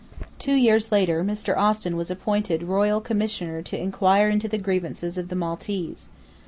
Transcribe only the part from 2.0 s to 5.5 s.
appointed Royal Commissioner to inquire into the grievances of the